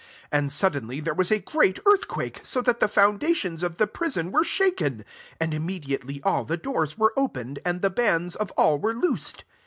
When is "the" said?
2.73-2.87, 3.77-3.85, 6.43-6.57, 7.83-7.91